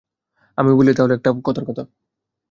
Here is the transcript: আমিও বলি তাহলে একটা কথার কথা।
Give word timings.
আমিও 0.57 0.77
বলি 0.77 0.91
তাহলে 0.93 1.13
একটা 1.15 1.29
কথার 1.43 1.65
কথা। 1.67 1.83